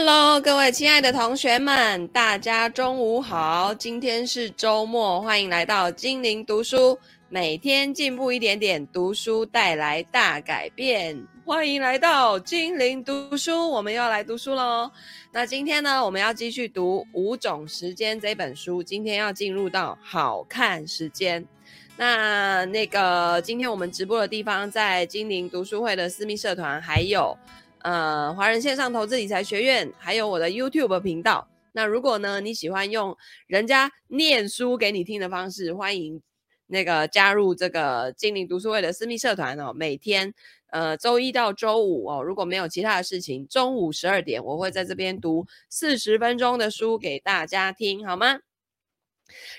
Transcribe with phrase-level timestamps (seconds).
[0.00, 3.74] Hello，各位亲爱的同学们，大家中午好。
[3.74, 6.96] 今天是周末，欢迎来到精灵读书，
[7.28, 11.20] 每天进步一点点，读书带来大改变。
[11.44, 14.88] 欢迎来到精灵读书，我们又要来读书喽。
[15.32, 18.80] 那今天呢，我们要继续读《五种时间》这本书。
[18.80, 21.44] 今天要进入到好看时间。
[21.96, 27.36] 那那个，今天我们直播的地方在精灵读书会的私密社团，还有。
[27.88, 31.48] 呃，华人线上投资理财学院，还有我的 YouTube 频道。
[31.72, 33.16] 那如果呢，你喜欢用
[33.46, 36.20] 人家念书给你听的方式，欢迎
[36.66, 39.72] 那个加入这个精灵读书会的私密社团哦。
[39.72, 40.34] 每天
[40.66, 48.40] 呃周一到周五哦，如果没有其他的事情，中午十二点我会在这边读四十分钟的书给大家听，好吗？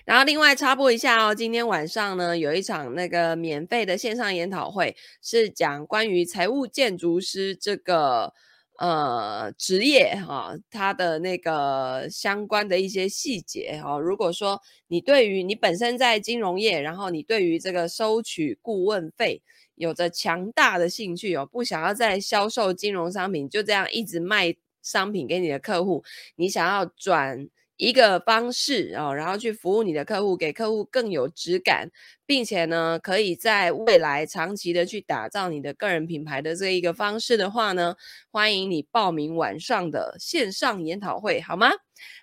[0.05, 8.33] 然后另外插播一下哦，今天晚上呢有一场那个免费的线上研讨会，是讲关于财务建筑师这个
[8.79, 13.99] 呃职业哈，它的那个相关的一些细节哈。
[13.99, 19.41] 如果说你对于你本身在金融业，然后你对于这个收取顾问费
[19.75, 26.03] 有着强大的兴趣哦，不想要再销售金融商品，就这样一直卖商品给你的客户，
[26.35, 27.47] 你想要转。
[27.79, 31.89] 一个方式哦，然后去服务你的客户，给客户更有质感，
[32.25, 37.95] 并且呢，可以在未来长期的去打造你的个人品牌的这一个方式的话呢，
[38.31, 41.71] 欢迎你报名晚上的线上研讨会，好吗？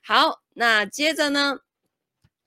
[0.05, 1.61] 好，那接着呢，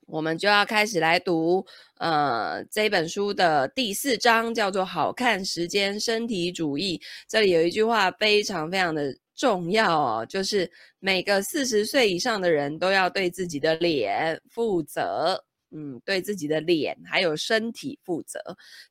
[0.06, 1.66] 我们就要开始来读
[1.98, 7.02] 呃这本书的第四章，叫做“好看时间身体主义”。
[7.28, 9.16] 这里有一句话非常非常的。
[9.40, 18.38] 重要哦，就是每个四十岁以上的人都要对自己的脸负责，嗯，对自己的脸还有身体负责。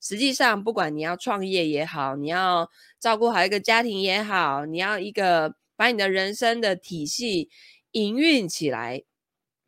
[0.01, 2.67] 实际上，不管你要创业也好，你要
[2.99, 7.47] 照顾好一个家庭也好，你要一个把你的人生的体系
[7.91, 9.03] 营运起来，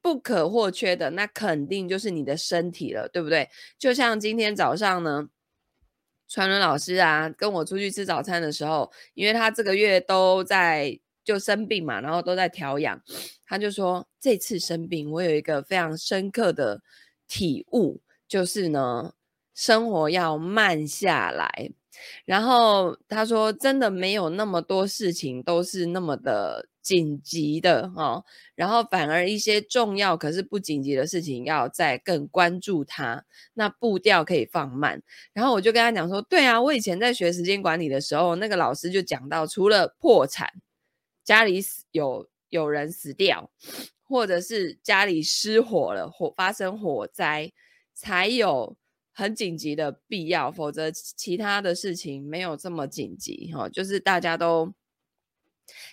[0.01, 3.47] 不可或缺的，那肯定就是你的身体了，对不对？
[3.77, 5.29] 就像今天早上呢。
[6.31, 13.01] 传伦老师啊，跟我出去吃早餐的时候，因为他这个月都在就生病嘛，然后都在调养，
[13.45, 16.81] 他就说这次生病，我有一个非常深刻的
[17.27, 17.99] 体悟，
[18.29, 19.13] 就是呢，
[19.53, 21.73] 生活要慢下来。
[22.25, 26.67] 然后他说，真的没有那么多事情都是那么的。
[26.81, 28.23] 紧急的哈，
[28.55, 34.99] 然后反而一些重要可是不紧急的事情要再更关注它，那步调可以放慢。
[35.31, 40.51] 然后我就跟他讲说，对啊，我以前在学时间管理的时候，那个老师就讲到，除了破产，
[41.23, 43.51] 家里死有有人死掉，
[44.01, 47.51] 或者是家里失火了，火发生火灾，
[47.93, 48.75] 才有
[49.13, 54.73] 很紧急的必要，否则其他的事情没有这么紧急哈，就是大家都。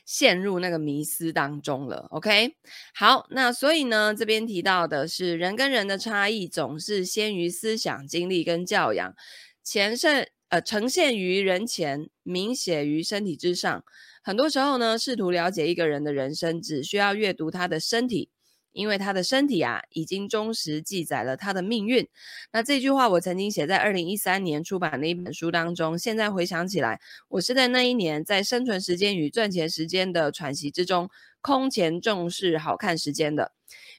[0.04, 2.56] 陷入那个迷思当中了，OK？
[2.96, 9.14] 好，那所以呢，这边提到的是人跟人的差异总是先于思想、经历跟教养，
[9.62, 13.84] 前胜呃呈现于人前，明显于身体之上。
[14.24, 18.30] 很多时候呢，试图了解一个人的人生，只需要阅读他的身体。
[18.78, 22.06] 因为他的身体啊，已经忠实记载了他的命运。
[22.52, 25.98] 那这句话我曾经写在二零一三年出版的一本书当中。
[25.98, 33.50] 现在回想起来，我是在那一年在生存时间与赚钱时间的喘息之中，空前重视好看时间的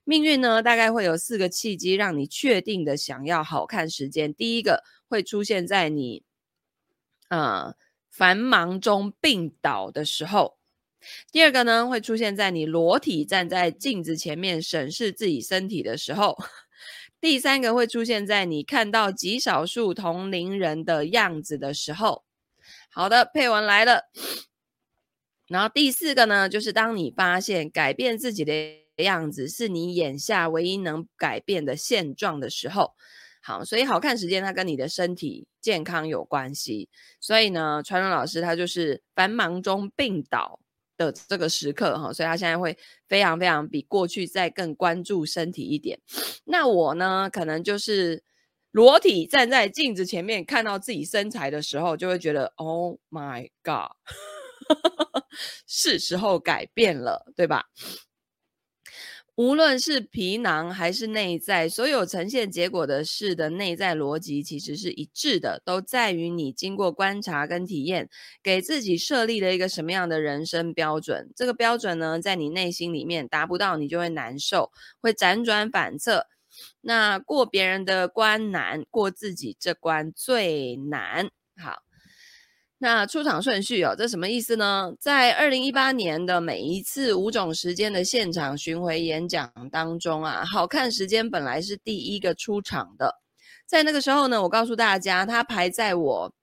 [0.05, 0.63] 命运呢。
[0.63, 4.33] 大概会有四个契机，让你确定的想要好看时间。
[4.33, 6.23] 第一个会出现在你，
[7.27, 7.75] 呃，
[8.09, 10.58] 繁忙中病倒的时候。
[11.31, 16.35] 第二个呢，会出现在你裸体站在镜子前面审视自己身体的时候；
[17.21, 22.23] 第三个会出现在你看到极少数同龄人的样子的时候。
[22.89, 24.09] 好的，配文来了。
[25.47, 28.53] 然后第四个呢，就是当你发现改变自己的
[28.97, 32.93] 样子是你眼下唯一能改变的现状的时候。
[33.41, 36.89] 好，所以好看时间它跟你的身体健康有关系。
[37.19, 40.59] 所以呢，传荣老师他就是繁忙中病倒
[40.99, 42.77] 的这个时刻哈，所以他现在会
[43.07, 45.99] 非常非常比过去再更关注身体一点。
[46.45, 48.21] 那我呢，可能就是
[48.71, 53.91] 裸体站在镜子前面，看到自己身材的时候，就会觉得 Oh my God，
[55.67, 57.63] 是时候改变了，对吧？
[59.39, 68.09] 无论是皮囊还是内在，所有呈现结果的事的内在逻辑其实是一致的，都在于你经过观察跟体验，
[68.43, 71.31] 给自己设立了一个什么样的人生标准。
[71.37, 76.27] 这个标准呢，在你内心里面达不到，你就会难受，会辗转反侧。
[76.81, 81.29] 那过别人的关难，过自己这关最难。
[81.55, 81.88] 好。
[82.81, 84.93] 那出场顺序哦，这什么意思呢？
[85.01, 93.19] 在二零一八年的每一次五种时间的现场巡回演讲当中啊，好看时间本来是第一个出场的。
[93.65, 96.33] 在那个时候呢，我告诉大家，他排在我。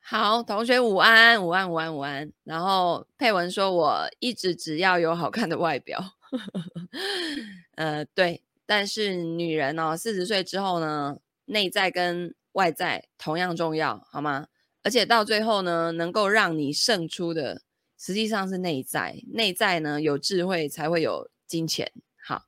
[0.00, 2.32] 好，同学午安，午安，午安，午安。
[2.44, 6.02] 然后佩文说，我一直只要有好看的外表。
[7.76, 14.46] 呃，对，但是女人哦，四十岁之后呢，内在跟外在同样重要，好吗？
[14.84, 17.62] 而且到最后呢，能够让你胜出的，
[17.98, 19.16] 实际上是内在。
[19.32, 21.90] 内在呢，有智慧才会有金钱。
[22.22, 22.44] 好，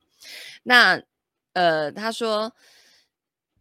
[0.63, 1.03] 那
[1.51, 2.53] 呃，他说，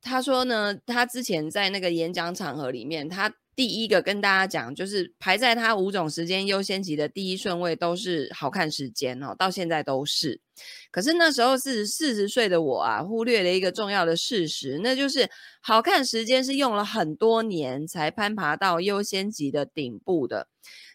[0.00, 3.34] 他说呢，他之前在那个演讲场合里面，他。
[3.56, 10.42] 第一个跟大家讲，就是排在他五种时间优先级的第一顺位都是好看时间哦，到现在都是。
[10.90, 15.30] 可是那时候是四十岁的我啊，忽略了一个重要的事实，那就是
[15.62, 20.48] 好看时间是用了很多年才攀爬到优先级的顶部的。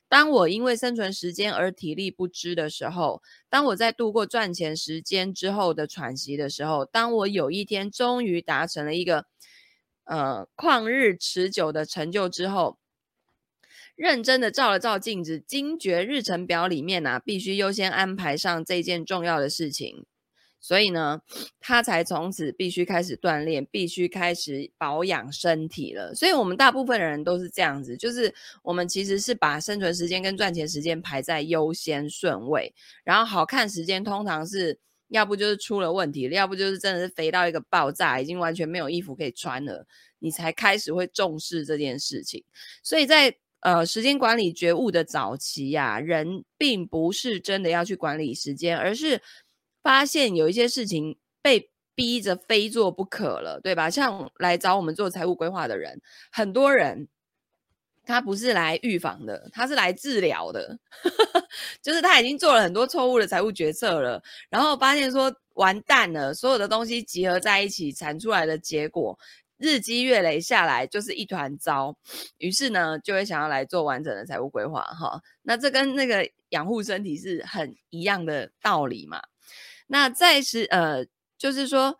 [0.07, 9.25] 当我因为生存时间而体力不支的时候，当我在度过赚钱时间之后的喘息的时候，当我有一天终于达成了一个。
[10.05, 12.77] 呃，旷日持久的成就之后，
[13.95, 20.05] 认真的照了照镜子，惊觉日程表里面呢、必须优先安排上这件重要的事情，
[20.59, 21.21] 所以呢，
[21.59, 26.13] 他才从此必须开始锻炼，必须开始保养身体了。
[26.13, 28.33] 所以，我们大部分的人都是这样子，就是
[28.63, 34.79] 我们其实是把生存时间跟赚钱时间排在优先顺位，然后好看时间通常是。
[35.11, 39.85] 要不就是出了问题，要不就是真的是肥到一个爆炸，已经完全没有衣服可以穿了，
[40.19, 42.43] 你才开始会重视这件事情。
[42.81, 49.21] 所以在呃时间管理觉悟的早期呀、人并不是真的要去管理时间，而是
[49.83, 53.89] 发现有一些事情被逼着非做不可了，对吧？
[53.89, 57.07] 像来找我们做财务规划的人，很多人。
[58.05, 60.77] 他不是来预防的，他是来治疗的，
[61.81, 69.17] 就是他已经做了很多错误的财务决策了，然后发现说完蛋了，所有的东西集合在一起产出来的结果，
[69.57, 71.95] 日积月累下来就是一团糟，
[72.37, 79.21] 于是呢就会想要来做完整的财务规划哈，那这跟那个养护身体是很一样的道理嘛，
[79.87, 81.05] 那再是呃
[81.37, 81.97] 就是说。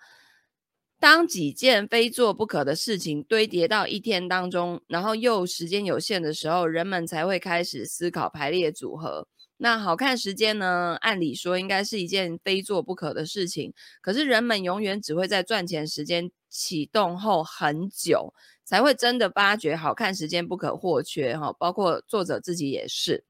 [1.01, 9.27] 当几件非做不可的事情堆叠到一天当中，然后又时间有限的时候，人们才会开始思考排列组合。
[9.57, 10.95] 那好看时间呢？
[11.01, 18.31] 按理说应该是一件非做不可的事情，可是人们永远只会在赚钱时间启动后很久，
[18.63, 21.36] 才会真的发觉好看时间不可或缺。
[21.36, 23.24] 哈，包括作者自己也是。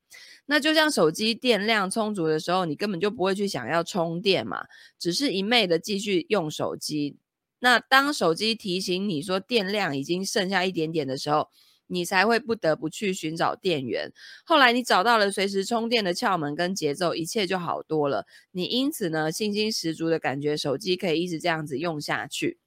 [0.46, 4.66] 那就像手机电量充足的时候，你根本就不会去想要充电嘛，
[5.00, 7.16] 只是一昧的继续用手机。
[7.64, 11.48] 那当手机提醒你说电量已经剩下一点点的时候，
[11.86, 14.12] 你才会不得不去寻找电源。
[14.44, 18.26] 后来你找到了随时充电的窍门跟节奏，一切就好多了。
[18.52, 22.58] 你因此呢，信心十足的感觉手机可以一直这样子用下去。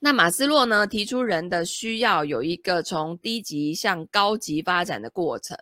[0.00, 5.56] 那马斯洛呢，提出人的需要有一个从低级向高级发展的过程。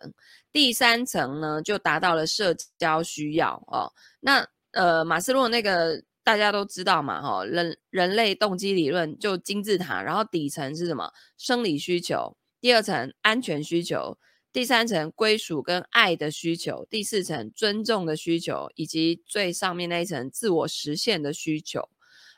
[0.51, 3.93] 第三层呢，就达到了社交需要哦。
[4.19, 6.01] 那呃，马斯洛那个。
[6.23, 11.11] 大家都知道嘛，哈，人人类动机理论就金字塔，然后底层是什么？
[11.37, 14.17] 生理需求，第二层安全需求，
[14.53, 21.89] 第三层归属跟爱的需求，第四层尊重的需求，以及最上面那一层自我实现的需求。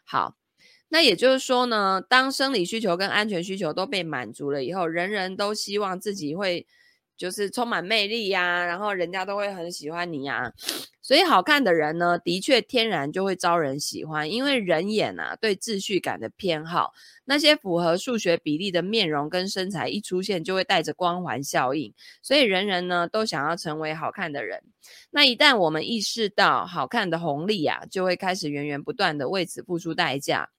[0.05, 0.38] 好，
[0.89, 6.65] 那也就是说呢，当生理需求跟安全需求都被满足了以后，人人都希望自己会。
[7.17, 10.51] 就是充满魅力呀、然后人家都会很喜欢你呀、
[11.01, 16.93] 所以好看的人呢，的确天然就会招人喜欢，因为人眼啊对秩序感的偏好，
[17.25, 24.62] 那些符合数学比例的面容跟身材一出现，就会带着光环效应，所以人人呢都想要成为好看的人。
[25.12, 30.50] 那一旦我们意识到好看的红利啊，就会开始源源不断的为此付出代价。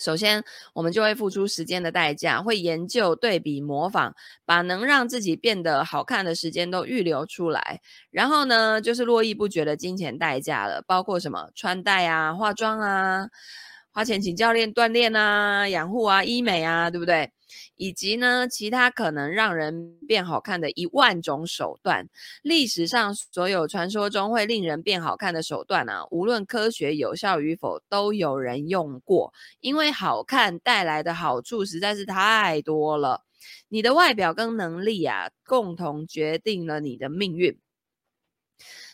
[0.00, 0.42] 首先，
[0.72, 4.14] 我们就会付出时间的代价，会研究、对比、模仿，
[4.46, 7.80] 把能让自己变得好看的时间都预留出来。
[8.10, 13.28] 然后呢，就是络绎不绝的金钱代价了，包括什么穿戴啊、化妆啊、
[13.92, 17.30] 花钱请教练锻炼啊、养护啊、医美啊，对不对？
[17.76, 22.08] 以及呢，其他可能让人变好看的一万种手段。
[22.42, 29.32] 历史上所有传说中会令人变好看的手段啊，无论科学有效与否，都有人用过。
[29.60, 33.22] 因为好看带来的好处实在是太多了。
[33.68, 37.58] 你的外表跟能力啊，共同决定了你的命运。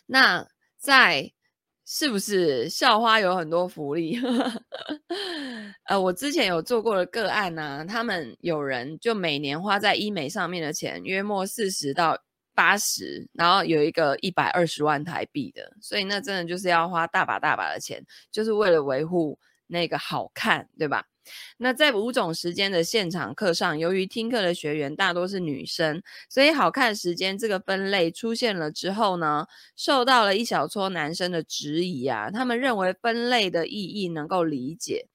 [0.05, 0.47] 那
[0.77, 1.33] 在
[1.89, 4.19] 是不是校花有很多福利？
[5.87, 12.19] 呃，我之前有做过的个案呢、他们有人就每年花在医美上面的钱约莫四十到
[12.53, 21.05] 八十，然后有一个一百二十万台币的，所以那真的就是要花大把大把的钱，就是为了维护那个好看，对吧？
[21.57, 32.29] 那在五种时间的现场课上，由于听课的学员大多是女生，所以好看时间这个分类出现了之后呢，受到了一小撮男生的质疑啊。
[32.31, 35.07] 他们认为分类的意义能够理解，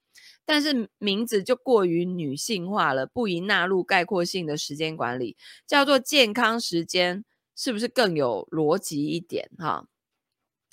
[0.45, 7.25] 但是名字就过于女性化了，不宜纳入概括性的时间管理，叫做健康时间，
[7.57, 9.87] 是不是更有逻辑一点哈？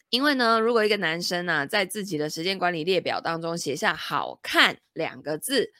[0.09, 5.71] 因为呢，如果一个男生呢、啊，在自己的时间管理列表当中写下“好看”两个字，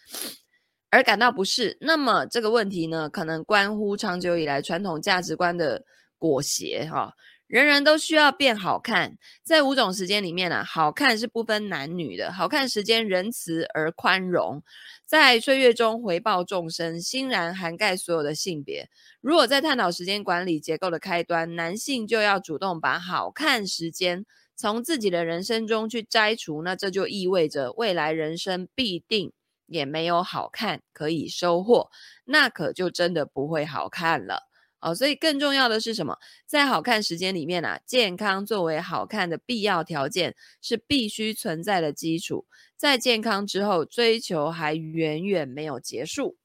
[0.91, 5.83] 而感到不适，那么这个问题呢，可能关乎长久以来传统价值观的
[6.17, 7.12] 裹挟哈。
[7.50, 14.62] 人人都需要变好看，在五种时间里面呢、啊，好看是不分男女的，好看时间仁慈而宽容，
[15.03, 18.88] 在岁月中回报众生，欣然涵盖所有的性别。
[19.20, 29.32] 如果在探讨时间管理结构的开端，男性就要主动把好看时间从自己的人生中去摘除，那这就意味着未来人生必定
[29.65, 31.89] 也没有好看可以收获，
[32.25, 34.49] 那可就真的不会好看了。
[34.81, 36.17] 哦，所以更重要的是什么？
[36.45, 42.45] 在好看时间里面啊，健康作为好看的必要条件是必须存在的基础。
[42.77, 46.38] 在健康之后，追求还远远没有结束。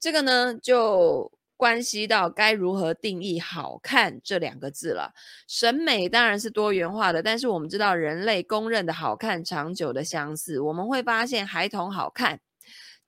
[0.00, 5.12] 这个呢，就关系到该如何定义“好看”这两个字了。
[5.46, 10.60] 审美当然是多元化的，但是我们知道人类公认的好看长久的相似。
[10.60, 12.40] 我们会发现孩童好看，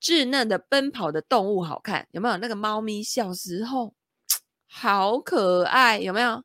[0.01, 2.37] 稚嫩的奔跑的动物好看，有没有？
[2.37, 3.95] 那个猫咪小时候。
[4.71, 6.45] 好可爱，有没有？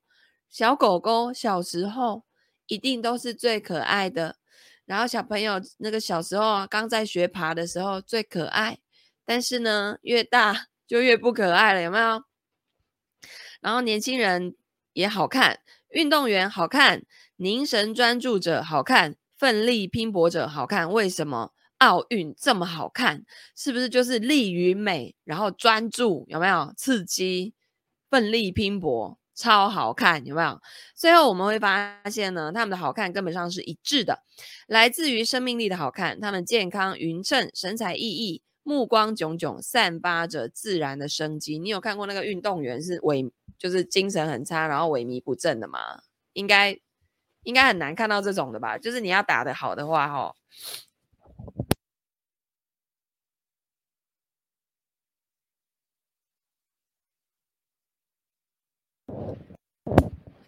[0.50, 2.24] 小狗狗小时候
[2.68, 4.38] 一定都是最可爱的。
[4.86, 8.80] 然后小朋友那个小时候啊，刚在学爬的时候最可爱，
[9.26, 12.24] 但是呢，越大就越不可爱了，有没有？
[13.62, 14.56] 然后年轻人
[14.94, 17.04] 也好看，运动员好看，
[17.38, 20.92] 凝神专注者好看，奋力拼搏者好看。
[20.92, 23.24] 为什么奥运这么好看？
[23.56, 26.74] 是不是就是力与美，然后专注，有没有？
[26.78, 27.54] 刺激。
[28.14, 30.62] 奋力拼搏，超好看，有没有？
[30.94, 34.20] 最后我们会发现呢，他们的好看根本上是一致的，
[34.68, 36.22] 来自于生命力的好看。
[36.22, 41.58] 他们健康匀称，神采奕奕，目光炯炯，散发着自然的生机。
[41.58, 45.80] 你有看过那个运动员是萎，就是精神很差，然后萎靡不振的吗？
[46.34, 46.80] 应该
[47.42, 48.78] 应该很难看到这种的吧？
[48.78, 50.36] 就是你要打得好的话，吼。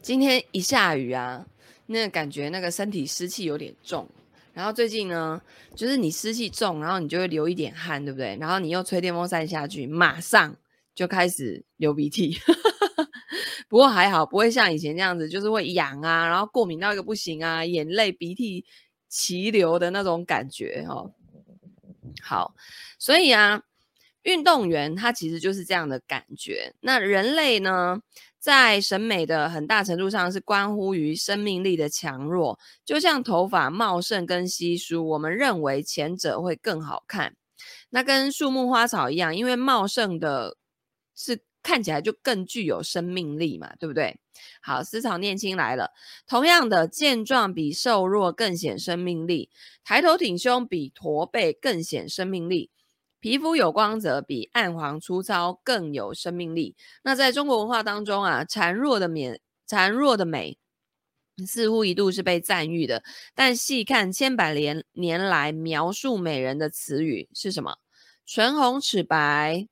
[0.05, 1.43] 今天一下雨啊，
[1.87, 4.07] 那感觉那个身体湿气有点重。
[4.53, 5.41] 然后最近呢，
[5.75, 8.37] 就是你湿气重，然后你就会流一点汗，对不对？
[8.39, 10.55] 然后你又吹电风扇下去，马上
[10.93, 12.37] 就开始流鼻涕。
[13.67, 18.63] 不过还好，不会像以前这样子，就是会痒啊，然后过敏到一个不行啊，眼泪鼻涕
[19.09, 21.11] 齐流的那种感觉哦。
[22.21, 22.53] 好，
[22.99, 23.63] 所以啊，
[24.21, 26.75] 运动员他其实就是这样的感觉。
[26.81, 27.99] 那人类呢？
[28.45, 37.35] 在审美的很大程度上是关乎于生命力的强弱，就像头发茂盛跟稀疏，我们认为前者会更好看。
[37.89, 40.57] 那跟树木花草一样，因为茂盛的
[41.15, 44.15] 是看起来就更具有生命力嘛，对不对？
[44.61, 45.89] 好，思草念青来了。
[46.27, 49.49] 同样的，健壮比瘦弱更显生命力，
[49.83, 52.69] 抬头挺胸比驼背更显生命力。
[53.25, 56.75] 皮肤有光泽比暗黄粗糙更有生命力。
[57.01, 60.59] 那在中国文化当中啊，孱弱的美，孱弱的美
[61.43, 63.03] 似乎一度是被赞誉的。
[63.33, 67.77] 但细看千百年年来描述美人的词语是什么？
[68.27, 69.67] 唇红齿白，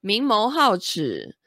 [0.00, 1.38] 明眸皓齿，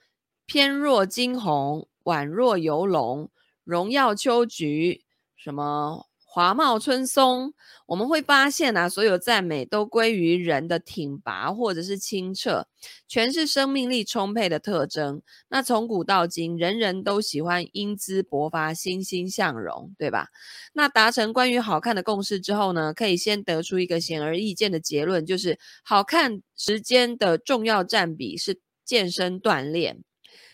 [0.48, 3.30] 翩若惊鸿，宛若游龙，
[3.64, 6.08] 荣耀秋菊，什么？
[6.34, 7.54] 华茂春松，
[7.88, 12.68] 我们会发现啊，所有赞美都归于人的挺拔或者是清澈，
[13.06, 15.22] 全是生命力充沛的特征。
[15.50, 20.30] 那从古到今，人人都喜欢英姿勃发、欣欣向荣，对吧？
[20.72, 30.02] 那达成关于好看的共识之后呢，可以先得出一个显而易见的结论，就是好看时间的重要占比是健身锻炼。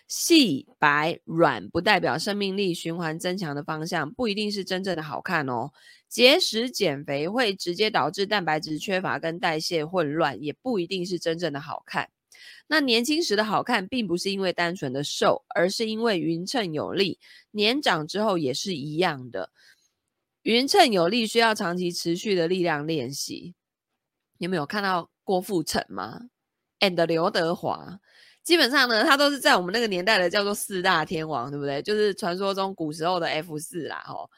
[0.07, 5.71] 细白软不代表生命力循环增强的方向，不一定是真正的好看哦。
[6.07, 12.09] 节食减肥会直接导致蛋白质缺乏跟代谢混乱，也不一定是真正的好看。
[12.67, 17.19] 那年轻时的好看，并不是因为单纯的瘦，而是因为匀称有力。
[17.51, 19.51] 年长之后也是一样的。
[20.43, 23.55] 匀称有力，需要长期持续的力量练习。
[24.37, 26.29] 你们有看到郭富城吗
[26.79, 27.99] ？and 刘德华，
[28.47, 31.81] 基本上呢，他都是在我们那个年代的叫做四大天王，对不对？
[31.81, 34.29] 就是传说中古时候的 F 四啦，吼。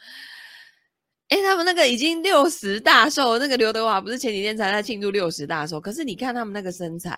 [1.28, 5.80] 哎，他们那个已经六十大寿，那个刘德华不是前几天才在庆祝六十大寿？
[5.80, 7.16] 可是你看他们那个身材，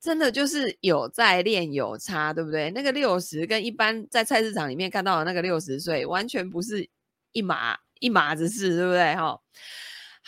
[0.00, 2.70] 真的就是有在练有差，对不对？
[2.70, 6.88] 那个六十跟一般在菜市场里面看到的那个六十岁，完全不是
[7.32, 9.16] 一码一码子事，对不对？
[9.16, 9.36] 哈，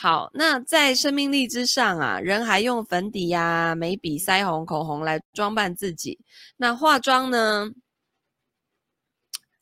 [0.01, 6.17] 好，那在生命力之上啊，人还用粉底呀、眉笔、腮红、口红来装扮自己，
[6.57, 7.69] 那化妆呢？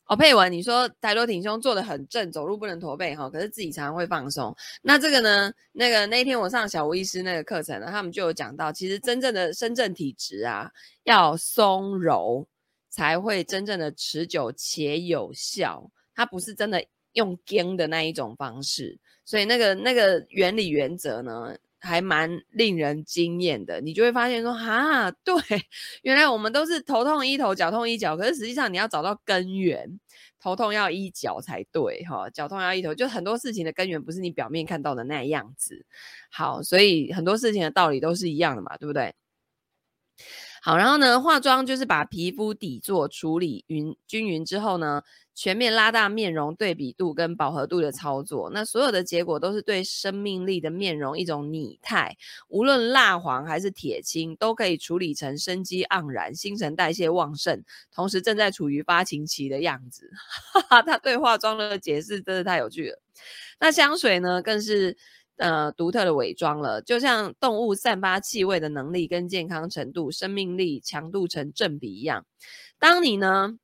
[0.05, 4.55] 哦，佩文，你说抬头挺胸，坐得很正，走路不能驼背哈，可是自己常常会放松。
[4.83, 5.51] 那这个呢？
[5.71, 10.71] 那个那天我上小吴医师那个课程呢，他们就有讲到，其实真正的深正体质啊，
[11.05, 12.47] 要松柔
[12.91, 15.89] 才会真正的持久且有效。
[16.13, 25.35] 它不是真的用硬的那一种方式，所以那个那个原理原则呢，还蛮令人惊艳的，你就会发现说，哈， 对，
[26.01, 29.99] 原来我们都是头痛医头，脚痛医脚，可是实际上你要找到根源，
[30.39, 35.85] 头痛要医脚才对，哈，脚痛要医头，就很多事情的根源不是你表面看到的那样子。
[36.31, 39.13] 好，所以很多事情的道理都是一样的嘛，对不对？
[40.67, 45.01] 好，然后呢，化妆就是把皮肤底座处理匀均匀之后呢，
[45.33, 52.17] 全面拉大面容对比度跟饱和度的操作，那所有的结果都是对生命力的面容一种拟态，
[52.49, 57.63] 无论蜡黄还是铁青，都可以处理成生机盎然、新陈代谢旺盛，
[57.95, 60.11] 同时正在处于发情期的样子。
[60.51, 63.01] 哈哈，他对化妆的解释真是太有趣了。
[63.61, 64.97] 那香水呢，更是。
[65.37, 72.25] 呃，独特的伪装了，就像动物散发气味的能力跟健康程度、生命力强度成正比一样。
[72.79, 73.57] 当你呢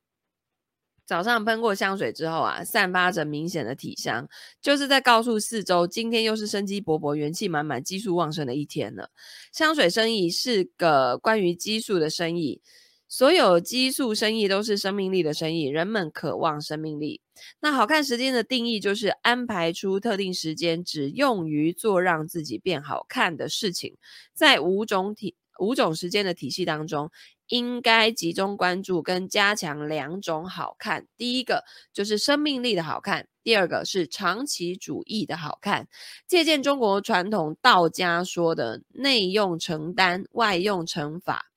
[1.06, 4.26] 早上喷过香水之后啊，散发着明显的体香，
[4.62, 9.10] 就是在告诉四周，今天又是生机勃勃、元气满满、激素旺盛的一天了。
[9.52, 12.62] 香水生意是个关于激素的生意。
[13.08, 17.20] 所有激素生意都是生命力的生意，人们渴望生命力。
[17.60, 23.96] 那好看时间的定义就是安排出特定时间，只用于做让自己变好看的事情。
[24.32, 27.10] 在五种体五种时间的体系当中，
[27.48, 31.06] 应该集中关注跟加强两种好看。
[31.16, 35.86] 第一个就是生命力的好看，第二个是长期主义的好看。
[36.26, 41.50] 借鉴中国传统道家说的“内用成丹，外用成法”。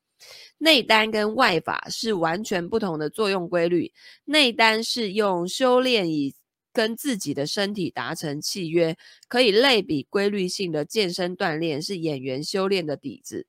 [0.60, 3.94] 内丹跟外法是完全不同的作用规律。
[4.26, 6.34] 内丹是用修炼以
[6.74, 8.96] 跟自己的身体达成契约，
[9.28, 13.46] 可以类比规律性的健身锻炼，是演员修炼的底子。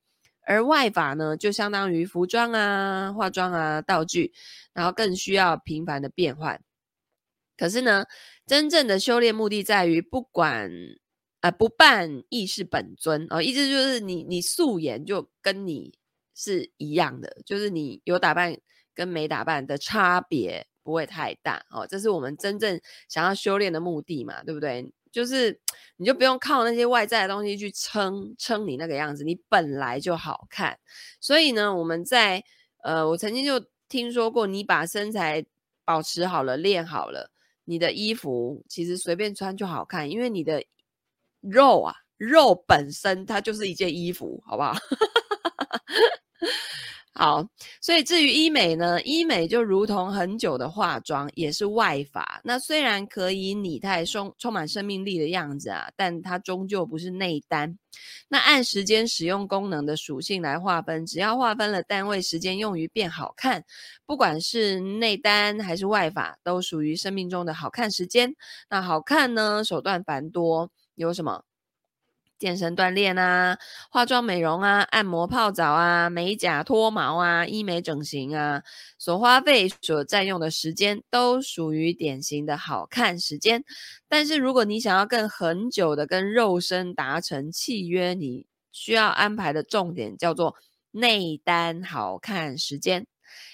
[0.46, 4.32] 而外法呢，就相当于服装啊、化妆啊、道具，
[4.72, 6.60] 然后更需要频繁的变换。
[7.56, 8.04] 可是呢，
[8.46, 10.70] 真正的修炼目的在于不管
[11.40, 15.92] 啊、不扮亦是本尊哦，意思就是你你素颜就跟你。
[16.38, 18.56] 是一样的，就是你有打扮
[18.94, 24.88] 跟没打扮的差别不会太大哦，这是我们真正想要修炼的目的嘛，对不对？
[25.10, 25.58] 就是
[25.96, 30.78] 你就不用靠那些外在的东西去撑撑你那个样子，你本来就好看。
[31.20, 32.44] 所以呢，我们在
[32.84, 35.44] 呃，我曾经就听说过，你把身材
[35.84, 37.32] 保持好了，练好了，
[37.64, 40.62] 你的衣服其实随便穿就好看，因为你的
[41.40, 44.74] 肉啊，肉本身它就是一件衣服，好不好？
[47.14, 47.44] 好，
[47.80, 52.40] 所以至于医美呢，医美就如同很久的化妆，也是外法。
[52.44, 57.76] 那虽然可以拟态充充满生命力的样子啊，但它终究不是内丹。
[58.28, 63.64] 那按时间使用功能的属性来划分，只要划分了单位时间用于变好看，
[64.06, 68.32] 不管是内丹还是外法，都属于生命中的好看时间。
[68.70, 71.42] 那好看呢，手段繁多，有什么？
[72.38, 73.58] 健身锻炼啊，
[73.90, 78.62] 化妆美容啊，按摩泡澡啊，美甲脱毛啊，医美整形啊，
[78.96, 83.64] 所花费所占用的时间都属于典型的好看时间。
[84.08, 90.54] 但是如果你想要更恒久的跟肉身达成契约，你需要安排的重点叫做
[90.92, 93.06] 内丹好看时间。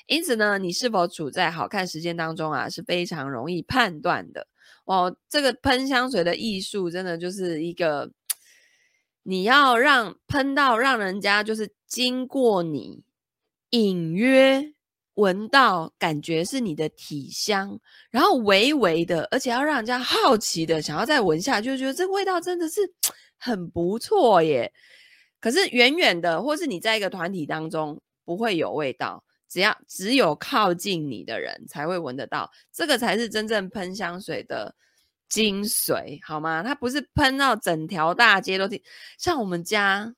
[0.07, 4.47] 因此呢，你是否处在好看时间当中啊，是非常容易判断的。
[4.85, 8.11] 哦，这个喷香水的艺术真的就是一个。
[9.25, 13.03] 你要让喷到让人家就是经过你
[13.71, 14.73] 隐约
[15.15, 22.81] 闻到，感觉是你的体香，然后微微的，而且要让人家好奇的想要再闻下，就觉得这个味道真的是
[23.39, 24.73] 很不错耶。
[25.41, 34.75] 可是远远的，或是你在一个团体当中不会有味道，只要只有靠近你的人才会闻得到，这个才是真正喷香水的
[35.35, 36.62] 精髓，好吗？
[36.62, 38.81] 它不是喷到整条大街都听。
[39.18, 40.14] 像我们家，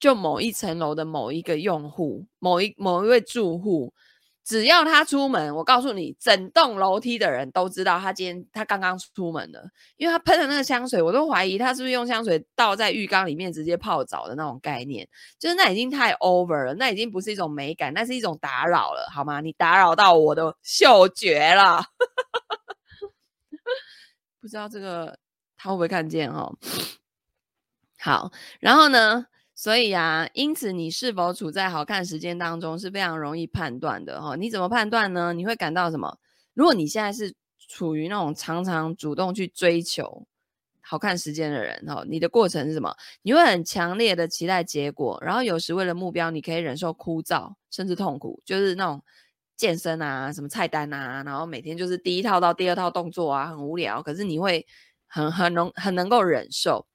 [0.00, 3.94] 就某一层楼的某一个用户，某一某一位住户。
[4.42, 9.62] 只要他出门，我告诉你，整栋楼梯的人都知道他今天他刚刚出门了，
[9.96, 19.40] 因为他喷的那个香水，我都怀疑他是不是用香水倒在浴缸里面直接泡澡的那种概念，就是那已经太 over 了，那已经不是一种美感，那是一种打扰了，好吗？
[19.40, 21.84] 你打扰到我的嗅觉了，
[24.40, 25.18] 不知道这个
[25.56, 26.56] 他会不会看见哦？
[27.98, 29.26] 好，然后呢？
[29.54, 34.34] 所以啊，因此你是否处在好看时间当中是非常容易判断的哈。
[34.34, 35.34] 你怎么判断呢？
[35.34, 36.18] 你会感到什么？
[36.54, 37.34] 如果你现在是
[37.68, 40.26] 处于那种常常主动去追求
[40.80, 42.96] 好看时间的人哈，你的过程是什么？
[43.20, 49.04] 你会很强烈的期待结果，然后有时为了目标，你可以忍受枯燥甚至痛苦，就是那种
[49.60, 54.66] 健身啊、什么菜单啊，然后每天就是第一套到第二套动作啊，很无聊，可是你会
[55.06, 56.86] 很很能很能够忍受。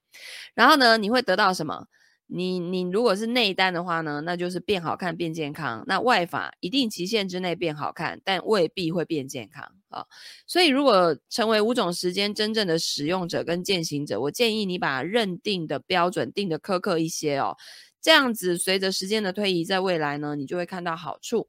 [0.56, 1.86] 然后呢，你会得到什么？
[2.26, 5.84] 你你如果是内单的话呢，那就是变好看变健康。
[5.86, 10.04] 那外法一定期限之内变好看，但未必会变健康啊。
[10.48, 17.56] 所以如果成为五种时间真正的使用者跟践行者，我建议你把认定的标准定得苛刻一些哦。
[18.02, 21.48] 这样子随着时间的推移，在未来呢，你就会看到好处。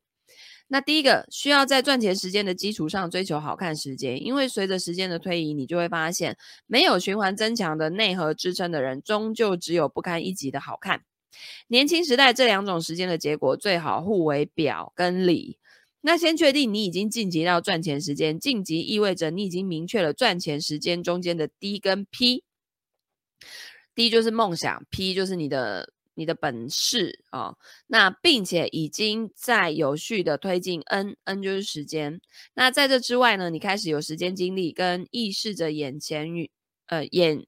[0.69, 11.03] 那第一个需要在赚钱时间的基础上追求好看时间，因为随着时间的推移，你就会发现没有循环增强的内核支撑的人，终究只有不堪一击的好看。
[11.69, 15.59] 年轻时代这两种时间的结果最好互为表跟里。
[16.01, 22.43] 那先确定你已经晋级到赚钱时间，晋级意味着你已经明确了赚钱时间中间的 D 跟 P。
[23.95, 25.93] D 就是梦想，P 就是你的。
[26.17, 27.55] 你的本事啊、
[27.87, 32.21] 那并且已经在有序的推进 N，N 就是时间。
[32.55, 36.51] 那在这之外呢，你开始有时间精力跟意识着眼前与
[36.87, 37.47] 呃眼。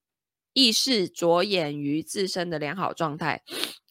[0.58, 3.40] 意识着眼于自身的良好状态，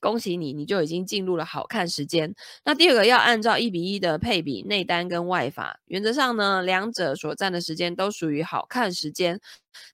[0.02, 2.36] 恭喜你，你就已经进入了好看时间。
[2.66, 9.40] 那第二个要按照一比一的配比内单跟外法，原则上呢，两者所占的时间都属于好看时间，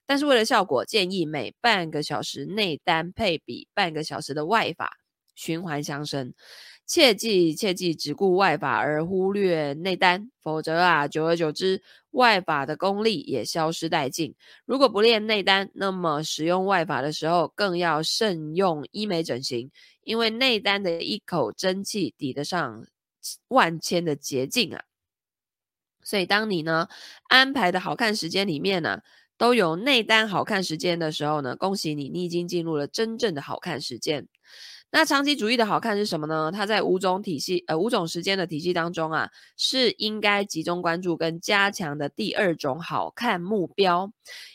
[0.04, 4.96] 但是为了效果，建议每半个小时内单配比半个小时的外法，
[5.36, 6.34] 循环相生。
[6.86, 14.34] 切记切记，只顾外法而忽略内丹，否则啊，久而久之，外法的功力也消失殆尽。
[14.66, 19.70] 如果不练内丹，那么使用外法的时候，更要慎用医美整形，
[20.02, 22.86] 因为内丹的一口真气抵得上
[23.48, 24.82] 万千的捷径啊。
[26.02, 26.88] 所以，当你呢
[27.28, 29.00] 安排的好看时间里面呢，
[29.38, 34.28] 都有内丹好看时间的时候呢，恭喜你，你已经进入了真正的好看时间。
[34.96, 36.52] 那长期主义的好看是什么呢？
[36.52, 44.08] 它在五种体系，呃，五种时间的体系当中啊，是应该集中关注跟加强的第二种好看目标。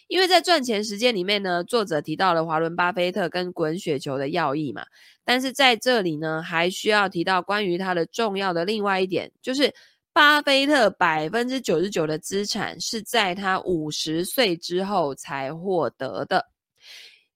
[0.07, 4.85] 因为在赚钱时间里面呢，作者提到了华伦巴菲特跟滚雪球的要义嘛。
[5.25, 9.69] 但是在这里呢，还需要提到关于他的重要的另外一点，就是
[10.13, 16.45] 巴菲特百分之九十九的资产是在他五十岁之后才获得的。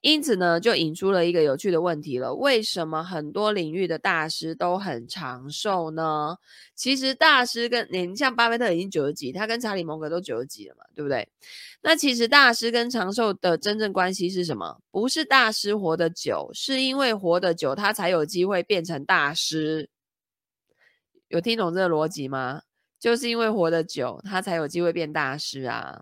[0.03, 6.35] 因此呢，就引出了一个有趣的问题了：为什么很多领域的大师都很长寿呢？
[6.75, 11.25] 其实大师跟你像巴菲特已经九十几，他跟查理蒙格都九十几了嘛，对不对？
[11.81, 14.77] 那其实大师跟长寿的真正关系是什么？
[14.91, 19.89] 不是大师活得久，是因为活得久，他才有机会变成大师。
[21.29, 22.63] 有听懂这个逻辑吗？
[22.99, 26.01] 就是因为活得久，他才有机会变大师啊。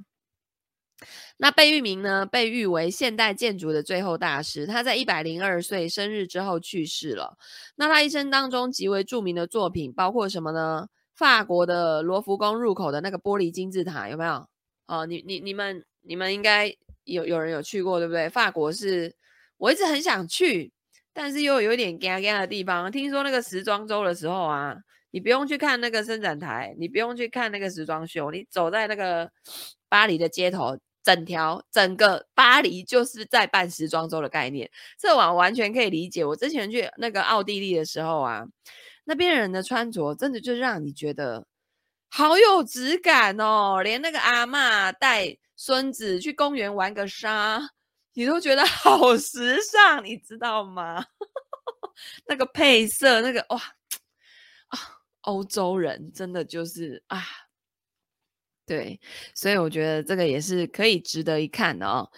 [1.37, 2.25] 那贝聿铭呢？
[2.25, 4.65] 被誉为现代建筑的最后大师。
[4.67, 7.37] 他在一百零二岁生日之后去世了。
[7.75, 10.87] 那他一生当中极为著名的作品包括什么呢？
[11.13, 14.47] 法国的罗浮宫入口的那个玻璃金字塔有没有？
[14.87, 18.29] 哦，你你你们你们应该有有人有去过对不对？
[18.29, 19.13] 法国是
[19.57, 20.71] 我一直很想去，
[21.13, 22.91] 但是又有一点尴尬的地方。
[22.91, 24.75] 听说那个时装周的时候啊，
[25.11, 29.29] 你不用去看那个伸展台，你不用去看那个时装秀，你走在那个
[29.89, 30.77] 巴黎的街头。
[31.03, 36.23] 整条整个巴黎就是在办时装周的概念，这我完全可以理解。
[36.23, 38.45] 我之前去那个奥地利的时候啊，
[39.03, 41.45] 那边人的穿着真的就让你觉得
[42.09, 47.59] 好有质感哦，连那个阿嬷带孙子去公园玩个沙，
[48.13, 51.03] 你都觉得 好时尚，你知道吗？
[52.27, 53.57] 那个配色，那个哇
[54.67, 54.79] 啊，
[55.21, 57.23] 欧洲人真的就是啊。
[58.71, 58.97] 对，
[59.35, 62.09] 所以我觉得这个也是可以值得一看的哦。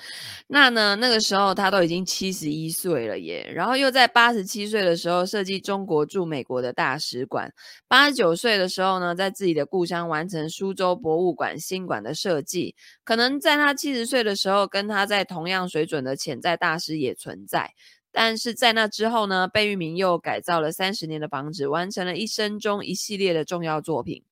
[0.46, 7.52] 那呢，那个时候他都已经七十一岁了耶，然后又在八十七岁的时候设计中国驻美国的大使馆，
[7.88, 12.76] 八十九岁的时候呢，在自己的故乡完成苏州博物馆新馆的设计。
[13.04, 17.72] 可能在他七十岁的时候，跟他在同样水准的潜在大师也存在，
[18.12, 24.24] 但是在那之后呢，贝聿铭又改造了三十年的房子，完成了一生中一系列的重要作品。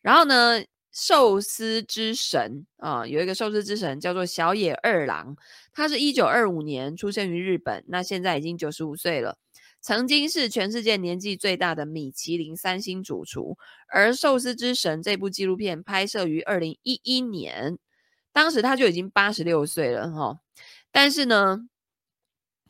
[0.00, 5.36] 然后呢，寿司之神啊，有一个寿司之神叫做小野二郎，
[5.72, 9.38] 他是一九二五年出生于日本，那现在已经九十五岁了，
[9.80, 13.56] 曾经是全世界年纪最大的米其林三星主厨。
[13.88, 17.78] 而《寿司之神》这部纪录片拍摄于二零一一年，
[18.32, 20.40] 当时他就已经八十六岁了哈，
[20.90, 21.68] 但是呢，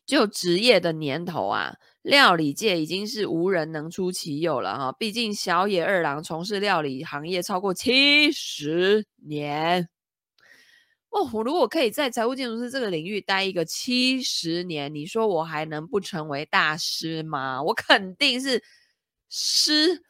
[0.05, 1.77] 就职业的年头啊。
[2.09, 9.87] 料理界已经是无人能出其右了哈，毕竟小野二郎从事料理行业超过七十年
[11.11, 11.29] 哦。
[11.35, 17.63] 我如果可以在财务建筑师这个领域待一个七十年，你说我还能不成为大师吗？
[17.63, 18.63] 我肯定是
[19.29, 20.03] 师。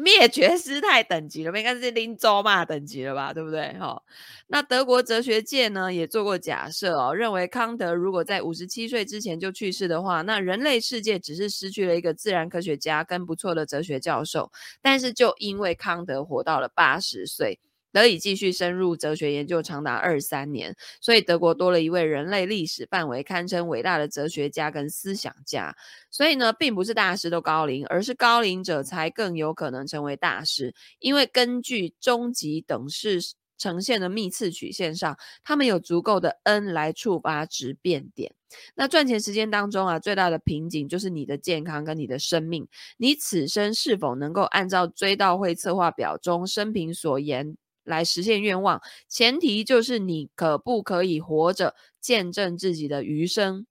[0.00, 3.72] 灭绝师太等级了，应该是林州嘛等级了吧，对不对？
[3.78, 4.02] 哈、
[4.48, 14.50] 那德国哲学界呢也做过假设哦，认为康德如果在五十七岁之前就去世的话，那人类世界只是失去了一个自然科学家跟不错的哲学教授。
[14.80, 17.58] 但是就因为康德活到了八十岁。
[17.92, 25.76] 得以继续深入哲学研究长达二三年，所以德国多了一位人类历史范围堪称伟大的哲学家跟思想家。
[26.10, 30.74] 所以呢，并不是大师都高龄，而是高龄者才更有可能成为大师。
[30.98, 33.20] 因为根据终极等式
[33.58, 38.34] 呈现的幂次曲线上，他们有足够的 n 来触发质变点。
[38.74, 42.66] 那赚钱时间当中啊，最大的瓶颈就是你的健康跟你的生命。
[42.96, 53.66] 你此生是否能够按照追悼会策划表中生平所言，来实现愿望，前提就是你可不可以活着见证自己的余生。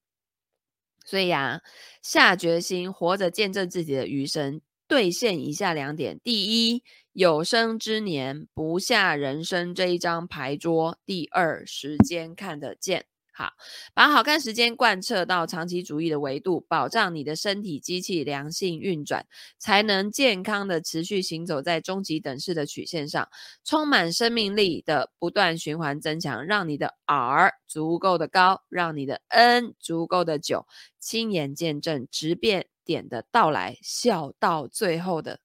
[1.05, 1.61] 所以呀、啊，
[2.01, 13.10] 下决心活着见证自己的余生，兑现以下两点：第一，有生之年不下人生这一张牌桌；第二，时间看得见。
[13.33, 13.53] 好，
[13.93, 19.25] 把好看时间贯彻到长期主义的维度，保障你的身体机器良性运转，
[19.57, 23.29] 才能健康的持续行走在终极等式的曲线上，
[23.63, 30.67] 充满生命力的不断循环增强，让你的 R 足够的高，让你的 N 足够的久，
[30.99, 35.39] 亲眼见证质变点的到来，笑到最后的。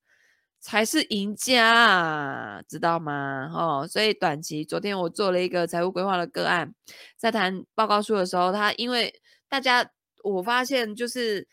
[0.66, 3.48] 才是赢家，知道吗？
[3.54, 6.74] 哦，所以短期，昨天我做了一个财务规划的个案，
[7.16, 9.14] 在谈报告书的时候，他因为
[9.48, 9.88] 大家
[10.24, 11.46] 我发现就是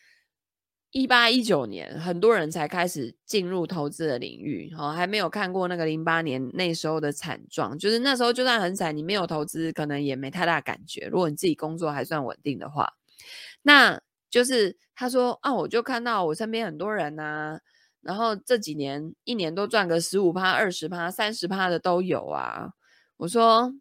[0.90, 11.08] 一八一九年很多人才开始进入投资的领域，哦，还没有看过那个零八年那时候的惨状，就是那时候就算很惨，你没有投资，可能也没太大感觉。
[11.12, 12.92] 如果你自己工作还算稳定的话，
[13.62, 17.60] 那就是他说啊，我就看到我身边很多人啊。
[18.04, 22.70] 然后这几年一年都赚个十五趴、二十趴、三十趴的都有啊！
[23.18, 23.74] 我说，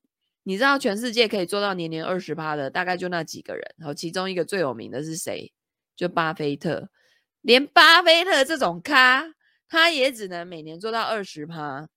[0.45, 3.63] 你知道全世界可以做到年年二十趴的，大概就那几个人。
[3.77, 5.53] 然后其中一个最有名的是谁？
[5.97, 6.89] 就巴菲特。
[7.41, 9.35] 连巴菲特这种咖，
[9.69, 11.89] 他也只能每年做到二十趴。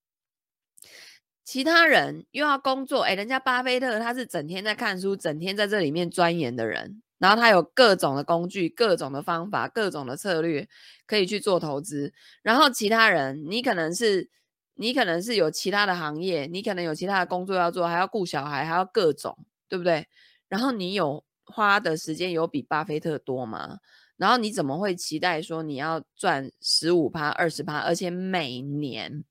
[1.43, 7.03] 其他人又要工作，哎，人家巴菲特他是整天在看书，整天在这里面钻研的人。
[7.17, 10.67] 然后他有各种的工具、各种的方法、各种的策略
[11.07, 12.13] 可以去做投资。
[12.41, 14.29] 然后其他人，你可能是
[14.75, 19.37] 你可能是有其他的行业，你可能有其他的工作要做，还要顾小孩，还要各种，
[19.69, 20.07] 对不对？
[20.49, 23.79] 然后你有花的时间有比巴菲特多吗？
[24.17, 29.23] 然后你怎么会期待说你要赚十五趴、二十趴，而且每年？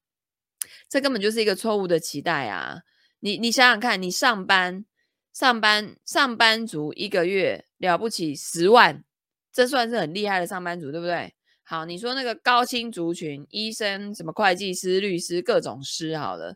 [0.89, 2.81] 这根本就是一个错误的期待啊！
[3.21, 4.87] 你你想想看，你上班。
[5.35, 9.05] 上班上班族一个月了不起十万，
[9.53, 11.35] 这算是很厉害的上班族，对不对？
[11.65, 16.55] 好，你说那个高薪族群，医生、什么会计师、律师，各种师，好了，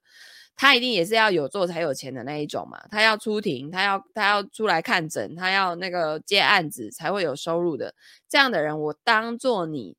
[0.55, 2.79] 他一定也是要有做才有钱的那一种嘛。
[2.89, 7.95] 他要出庭，他要他要出来看诊，他要那个接案子才会有收入的。
[8.29, 9.97] 这样的人，我当做你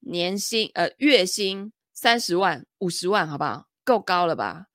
[0.00, 3.68] 年薪呃月薪三十万、五十万，好不好？
[3.84, 4.66] 够高了吧？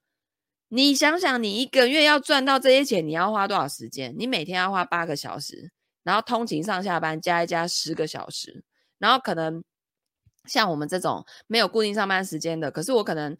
[0.69, 4.13] 你想想，你一个月要赚到这些钱，你要花多少时间？
[4.17, 5.71] 你每天要花八个小时，
[6.03, 8.65] 然后通勤上下班加一加十个小时，
[8.97, 9.63] 然后可能
[10.45, 13.37] 像我们这种没有固定上班时间的，可是我可能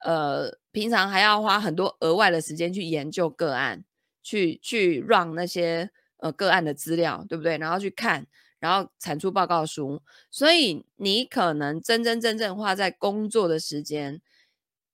[0.00, 3.84] 呃平常还要花很多额外的时间去研究个案，
[4.22, 7.58] 去去让那些呃个案的资料，对不对？
[7.58, 8.26] 然后去看，
[8.58, 14.22] 然后产出报告书，所以你可能真真正正花在工作的时间。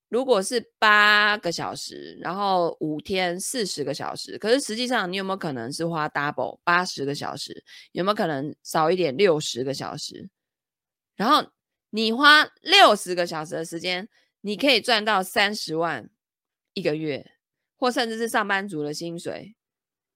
[0.09, 7.63] 如果是八个小时，然后五天四十个小时，可是实际上你有没有可能是花 double 八十个小时？
[7.93, 10.31] 有没有可能少一点六十个小时？
[11.15, 11.51] 然后
[11.91, 14.09] 你花六十个小时的时间，
[14.41, 16.09] 你可以赚到三十万
[16.73, 17.33] 一个月，
[17.77, 19.57] 或甚至是上班族的薪水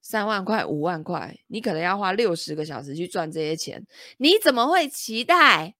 [0.01, 3.85] 三万块、五万块，你可能要花六十个小时去赚这些钱，
[4.17, 5.75] 你怎么会期待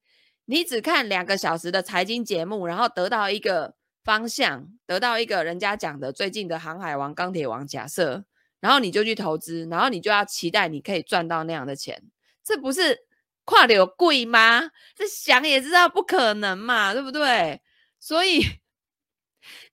[0.46, 3.74] 你只看两个小时的财经节目，然后得到一个？
[4.04, 8.26] 方向得到一个人家讲的最近的航海王、钢铁王假设，
[8.60, 12.04] 然后你就去投资，然后你就要期待你可以赚到那样的钱，
[12.44, 13.06] 这不是
[13.46, 14.72] 跨流贵吗？
[14.96, 17.62] 这想也知道不可能嘛，对不对？
[18.00, 18.42] 所以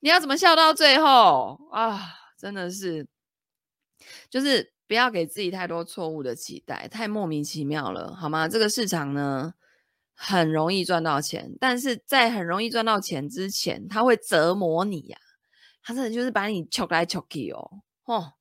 [0.00, 2.00] 你要怎么笑到最后啊？
[2.38, 3.06] 真的是，
[4.30, 8.48] 就是不要给自己太多错误的期待，太莫名其妙了，好吗？
[8.48, 9.54] 这个市场呢？
[10.22, 15.18] 很容易赚到钱，但是在很容易赚到钱之前，他会折磨你呀、
[15.82, 17.70] 他真的就是把你揪来揪去哦，
[18.04, 18.34] 哦，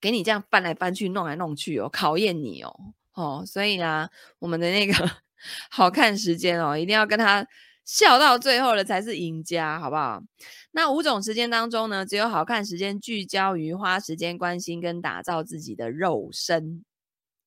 [0.00, 2.72] 给你这样翻来翻去、弄来弄去哦，考验你哦，
[3.14, 4.94] 哦，所以呢，我们的那个
[5.70, 7.44] 好看时间哦，一定要跟他
[7.84, 10.22] 笑到最后的才是赢家，好不好？
[10.70, 16.84] 那五种时间当中呢，只有好看时间聚焦于花时间关心跟打造自己的肉身，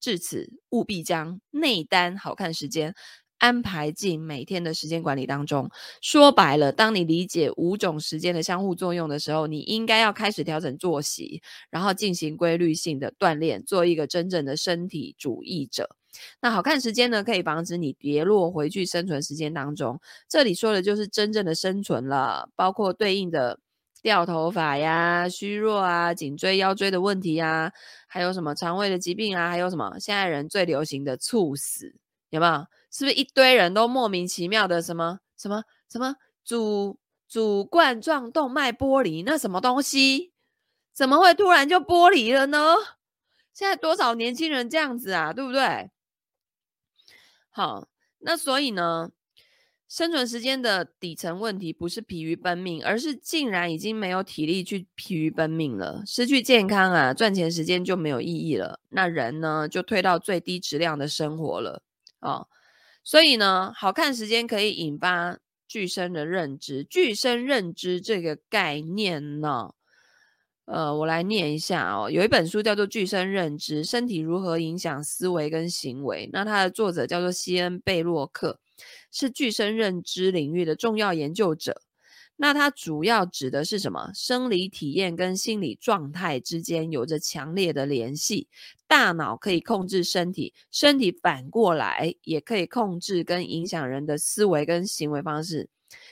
[0.01, 2.93] 至此务必将内丹好看时间。
[3.39, 5.69] 安排进每天的时间管理当中。
[6.01, 15.95] 说白了，当你理解五种时间的相互作用的时候，你应该要开始调整作息，然后进行规律性的锻炼，做一个真正的身体主义者。
[16.41, 19.99] 那好看时间呢，可以防止你跌落回去生存时间当中。
[20.27, 23.59] 这里说的就是真正的生存了，包括对应的
[24.01, 27.71] 掉头发呀、虚弱啊、颈椎腰椎的问题啊，
[28.07, 31.93] 还有什么肠胃的疾病啊，还有什么现在人最流行的猝死，
[32.31, 32.65] 有没有？
[32.91, 36.97] 是不是一堆人都莫名其妙的什么什么什么主
[37.27, 39.23] 主冠状动脉剥离？
[39.23, 40.31] 那什么东西？
[40.93, 42.75] 怎么会突然就剥离了呢？
[43.53, 45.91] 现在多少年轻人这样子啊，对不对？
[47.49, 47.87] 好，
[48.19, 49.11] 那所以呢，
[49.87, 61.83] 生存时间的底层问题不是疲于奔命，而是竟然已经没有体力去疲于奔命了，失去健康啊，赚钱时间就没有意义了，那人呢就退到最低质量的生活了
[62.19, 62.31] 啊。
[62.31, 62.47] 哦
[63.07, 66.83] 所以呢，好看时间可以引发具身的认知。
[66.83, 69.69] 具身认知这个概念呢，
[70.65, 72.11] 呃，我来念一下哦。
[72.11, 78.59] 有一本书叫做《具身认知：身体如何影响思维跟行为》，那它的作者叫做西恩·贝洛克，
[79.09, 81.81] 是具身认知领域的重要研究者。
[82.39, 84.11] 那它主要指的是什么？
[84.13, 88.47] 生理体验跟心理状态之间有着强烈的联系。
[88.87, 95.67] 大脑可以控制身体，身体反过来也可以控制跟影响人的思维跟行为方式。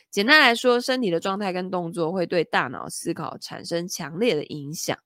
[0.09, 4.97] 简单来说，身体的状态跟动作会对大脑思考产生强烈的影响。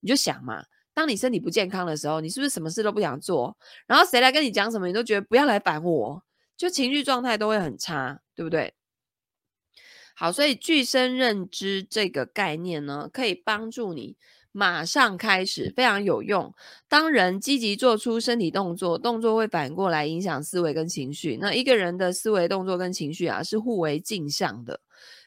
[0.00, 3.56] 你就想嘛，当你身体不健康的时候，你是不是什么事都不想做？
[3.86, 6.22] 然后谁来跟你讲什么，你都觉得不要来烦我，
[6.56, 8.74] 就情绪状态都会很差，对不对？
[10.14, 14.16] 好，所以具身认知这个概念呢，可以帮助你
[14.52, 16.54] 马上开始，非常有用。
[16.88, 21.36] 当人积极做出身体动作，动作会反过来影响思维跟情绪。
[21.40, 24.80] 那一个人的思维、动作跟情绪啊，是互为镜像的，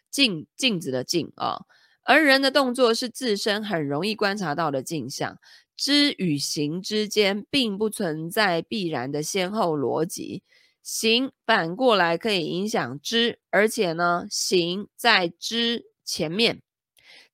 [0.09, 1.65] 镜镜子的镜啊。
[2.03, 5.37] 而人的动作是自身很容易观察到的镜像，
[5.75, 10.43] 知与行之间并不存在必然的先后逻辑。
[10.87, 16.61] 行反过来可以影响知，而且呢，行在知前面，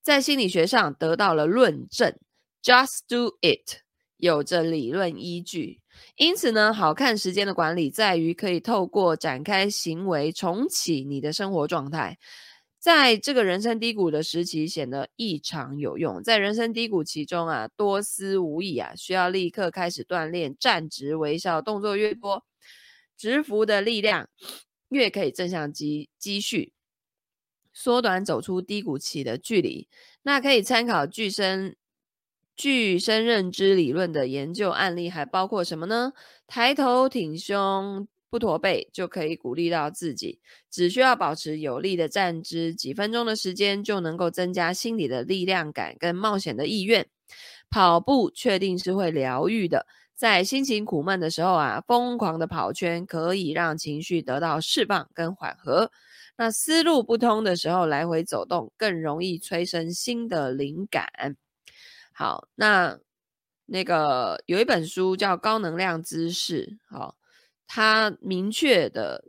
[0.01, 2.17] 在心理学上得到了论证。
[2.63, 3.83] Just do it，
[4.17, 5.81] 有着理论依据。
[6.15, 12.17] 因此呢，好看时间的管理在于可以透过展开行为重启你的生活状态，
[12.79, 16.23] 在这个人生低谷的时期显得异常有用。
[16.23, 22.43] 在人生低谷期中啊，多思无益啊，需要立刻开始锻炼站直微笑，动作越多。
[23.17, 24.29] 直服的力量
[24.89, 26.73] 越可以正向积积蓄，
[27.73, 29.87] 缩短走出低谷期的距离。
[30.23, 31.75] 那可以参考具身
[32.55, 36.13] 具身认知理论的研究案例，还包括什么呢？
[36.45, 47.07] 抬头挺胸不驼背就可以鼓励到自己，只需要保持有力的站姿，几分钟的时间就能够增加心理的力量感跟冒险的意愿。
[47.69, 49.87] 跑步确定是会疗愈的。
[50.15, 55.91] 在心情苦闷的时候啊，疯狂的跑圈可以让情绪得到释放跟缓和。
[56.37, 61.07] 那思路不通的时候，来回走动更容易催生新的灵感。
[62.11, 62.97] 好，那
[63.65, 67.15] 那个有一本书叫《高能量知识》，好，
[67.67, 69.25] 它明确的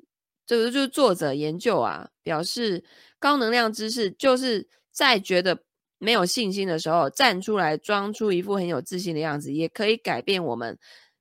[0.47, 2.85] 这个就是作者研究啊，表示
[3.19, 5.63] 高能量知识就是在觉得
[6.05, 10.79] 没有信心的时候，站出来装出一副很有自信的样子，也可以改变我们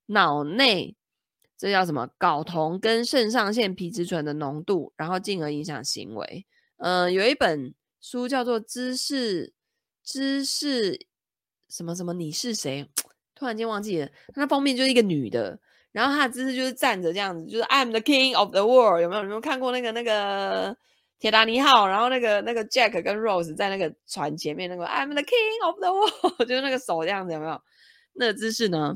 [0.07, 0.95] 脑内
[1.57, 6.45] 这叫什么睾酮跟肾上腺皮质醇的浓度，然后进而影响行为。
[6.77, 9.53] 嗯、有一本书叫做《知识
[10.03, 11.07] 知识
[11.69, 12.85] 什么什么你是谁》，
[13.33, 15.57] 突然间忘记了，它封面就是一个女的。
[15.93, 19.21] 然后他的姿势就是站着这样子，就是 I'm the king of the world，有没有？
[19.21, 20.75] 有没有看过那个那个
[21.23, 21.87] 铁达尼号？
[21.87, 27.61] 然后那个那个 Jack 跟 Rose 在那个船前面，那个 I'm the king of the world， 就是那个手这样子，有没有？
[28.11, 28.93] 那个姿势呢，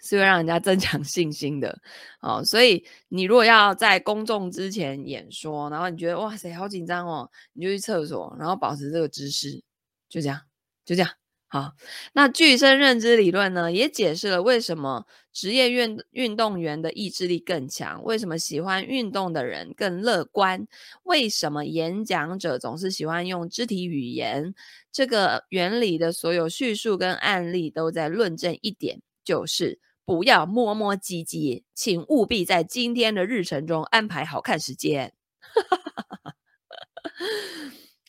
[0.00, 1.78] 是会让人家增强信心的。
[2.22, 9.62] 哦，所以你如果要在公众之前演说，然后你觉得哇塞好紧张哦，你就去厕所，然后保持这个姿势，
[10.08, 10.40] 就这样，
[10.86, 11.10] 就这样。
[11.50, 11.72] 好，
[12.12, 20.68] 那具身认知理论呢，也解释了为什么职业运运动员的意志力更强，为什么喜欢运动的人更乐观，
[21.04, 24.54] 为什么演讲者总是喜欢用肢体语言。
[24.92, 35.14] 这个原理的所有叙述跟案例都在论证一点，就是不要磨磨唧唧，请务必在今天的日程中安排好看时间。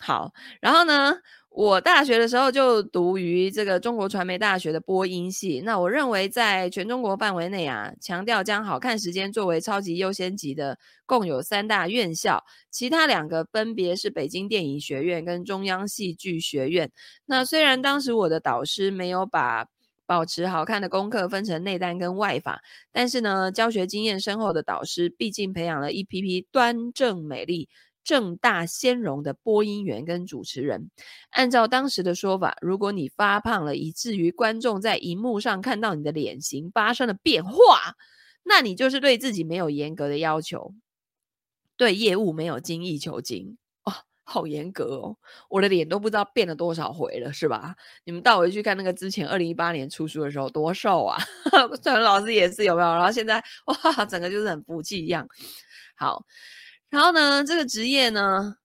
[0.02, 1.20] 好，然后呢，
[1.50, 5.62] 我大学的时候就读于这个中国传媒大学的播音系。
[5.66, 16.91] 那我认为，在全中国范围内啊，强调将好看时间作为超级优先级的，共有三大院校，其他两个分别是北京电影学院跟中央戏剧学院。
[17.26, 19.66] 那虽然当时我的导师没有把
[20.06, 27.68] 保持好看的功课分成内丹跟外法，但是呢，教学经验深厚的导师毕竟培养了一批批端正美丽。
[28.04, 30.89] 正大鲜荣的播音员跟主持人，
[31.30, 37.95] 按照当时的说法，如果你发胖了，以至于观众在荧幕上看到你的脸型发生了变化，
[38.43, 40.74] 那你就是对自己没有严格的要求，
[41.78, 43.93] 对业务没有精益求精哦，
[44.24, 45.18] 好严格哦！
[45.50, 47.76] 我的脸都不知道变了多少回了，是吧？
[48.06, 51.18] 你们倒回去看那个之前二零一八年出书的时候多瘦啊，
[51.84, 52.88] 陈老师也是有没有？
[52.88, 55.28] 然后现在哇，整个就是很福气一样，
[55.95, 56.26] 好。
[56.90, 58.56] 然后呢，这个职业呢，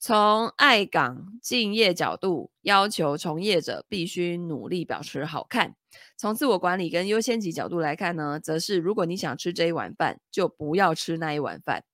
[0.00, 5.74] 从爱岗敬业角度要求从业者必须努力保持好看；
[6.16, 11.84] 从自我管理跟优先级角度来看呢，则是如果你想吃这一碗饭，就不要吃那一碗饭。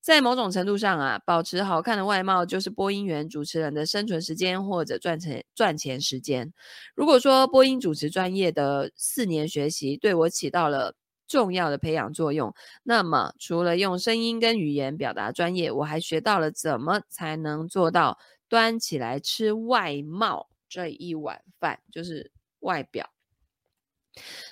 [0.00, 6.52] 在某种程度上啊，保持好看的外貌就是播音员主持人的生存时间或者赚钱赚钱时间。
[6.94, 10.94] 如果说播音主持专业的四年学习对我起到了。
[11.26, 12.54] 重要的培养作用。
[12.82, 18.18] 那么，除了用声音跟语言表达专业，我还学到了怎么才能做到
[18.48, 23.10] 端起来吃外貌这一碗饭，就是外表。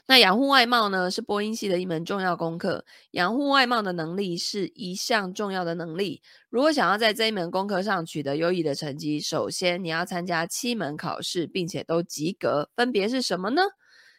[0.07, 2.85] 那养护外貌呢，是播音系的一门重要功课。
[3.13, 6.21] 养护外貌的能力是一项重要的能力。
[6.51, 12.69] 如果想要在这一门功课上取得优异的成绩，首先你要参加七门考试，并且都及格。
[12.77, 13.63] 分别是什么呢？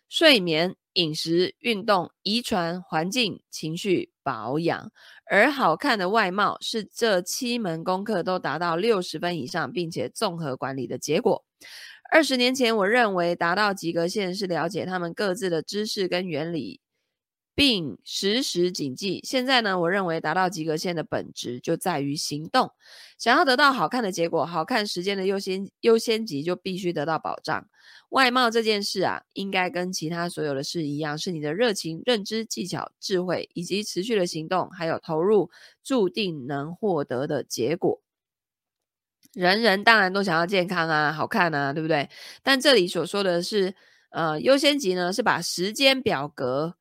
[0.10, 0.76] 睡眠。
[0.96, 4.94] 饮食、运动、遗传、环境、情绪、保养，
[5.30, 11.44] 而好看的外貌是这七门功课都达到六十分以上，并且综合管理的结果。
[12.14, 16.80] 二十年前，我认为达到及格线是了解他们各自的知识跟原理，
[17.56, 19.22] 并时时谨记。
[19.24, 22.70] 现在呢，我认为达到及格线的本质就在于行动。
[23.18, 27.66] 想要得到好看的结果，好看时间的优先优先级就必须得到保障。
[28.10, 35.50] 外貌这件事啊，应该跟其他所有的事一样，是你的热情、认知、技巧、智慧以及持续的行动，还有投入，
[35.84, 38.02] 注定能获得的结果。
[39.34, 42.10] 人人当然都想要健康啊，好看啊，对不对？
[42.44, 43.74] 但这里所说的是，
[44.12, 46.76] 呃，优先级呢，是把时间表格。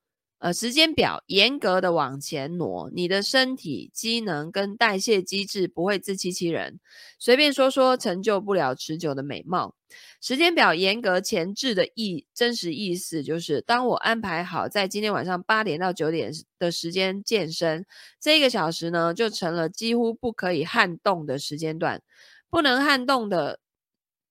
[0.45, 6.81] 呃，时间表严格的往前挪，你的身体机能跟代谢机制不会自欺欺人，
[7.19, 9.75] 随便说说成就不了持久的美貌。
[10.21, 17.87] 时间表严格前置的意真实意思就是，当我安排好在今天晚上八点到九点的时间健身，
[18.21, 22.03] 这一个小时呢，就成了几乎不可以撼动的时间段。
[22.51, 23.61] 不能撼动的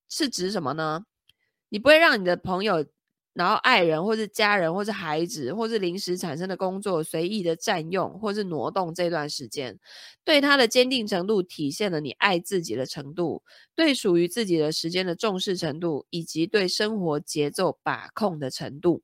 [0.07, 1.05] 是指什么呢？
[1.69, 2.85] 你不会让你的朋友。
[3.33, 9.79] 然后，爱人或是家人，或是孩子，或是临时产生的工作，随意的占用或是挪动这段时间，
[10.23, 13.41] 对他的坚定程度，体现了你爱自己的程度，
[13.75, 19.01] 对属于自己的时间的重视程度，以及对生活节奏把控的程度。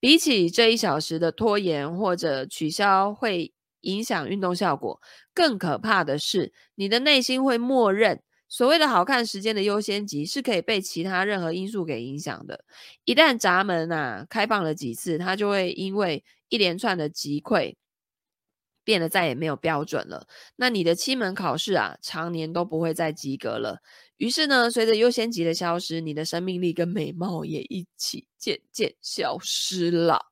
[0.00, 5.00] 比起这一小时的拖延或者取消，会影响运动效果，
[5.34, 8.22] 更可怕的是，你的内心会默认。
[8.50, 12.64] 所谓的好看时间的优先级是可以被其他任何因素给影响的。
[13.04, 17.76] 一旦闸门啊开放了几次，它就会因为一连串的击溃，
[18.82, 20.26] 变得再也没有标准了。
[20.56, 23.80] 那你的七门考试啊，常年都不会再及格了。
[24.16, 30.29] 于是呢，随着优先级的消失，你的生命力跟美貌也一起渐渐消失了。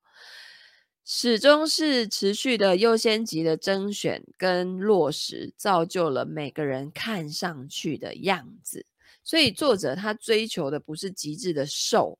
[1.10, 8.84] 始终是持续的优先级的甄选跟落实，造就了每个人看上去的样子。
[9.24, 12.18] 所以作者他追求的不是极致的瘦，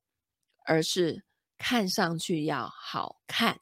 [0.65, 1.23] 而是
[1.59, 3.61] 看上去要好看，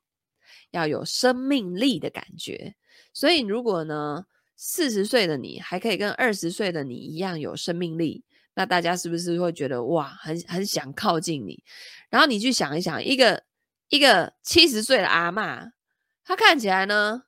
[0.71, 2.77] 要有生命力的感觉。
[3.13, 8.23] 所以如果呢，四十岁的你还可以跟二十岁的你一样有生命力，
[8.55, 11.65] 那大家是不是会觉得哇，很很想靠近你？
[12.11, 13.43] 然后你去想一想，一个。
[13.89, 15.71] 一个七十岁的阿嬷，
[16.25, 17.25] 她看起来呢，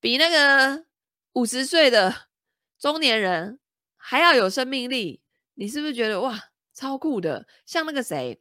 [0.00, 0.84] 比那个
[1.32, 2.28] 五十岁的
[2.78, 3.58] 中年人
[3.96, 5.20] 还要有生命力。
[5.54, 6.38] 你是不是觉得哇，
[6.72, 7.48] 超酷的？
[7.66, 8.40] 像那个谁，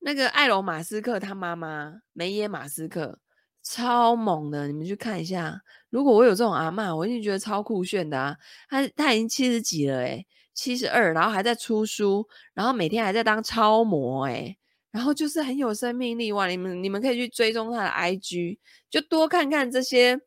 [0.00, 3.20] 那个艾隆马斯克他妈妈梅耶马斯克，
[3.62, 4.66] 超猛的。
[4.66, 8.36] 你们去看一下，如果我有这种阿嬷，我一定觉得超酷炫的啊。
[8.68, 14.58] 他他已经七十几了，诶，七十二，然后还在出书，然后每天还在当超模，诶。
[14.92, 16.46] 然后就是很有生命力哇！
[16.46, 18.58] 你们你们可以去追踪他的 IG，
[18.90, 20.20] 就多看看这些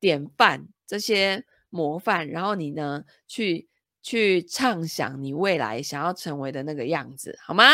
[0.00, 3.68] 典范、这些模范，然后你呢去
[4.02, 7.64] 去畅想你未来想要成为的那个样子，好吗？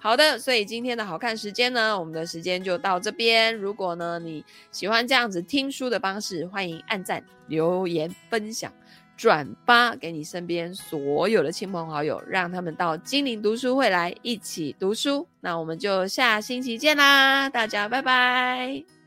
[0.00, 3.54] 好的，所以今天的好看时间呢，我们的时间就到这边。
[3.56, 8.72] 如果呢你喜欢这样子听书的方式，欢迎按赞、留言、分享。
[9.18, 15.26] 转发给你身边所有的亲朋好友，让他们到精灵读书会来一起读书。
[15.40, 18.97] 那我们就下星期见啦，大家拜拜。